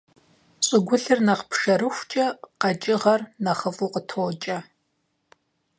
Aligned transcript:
ЩӀыгулъыр 0.65 1.19
нэхъ 1.25 1.43
пшэрыхукӀэ 1.49 2.25
къэкӀыгъэр 2.61 3.21
нэхъыфӀу 3.43 3.91
къытокӀэ. 3.93 4.57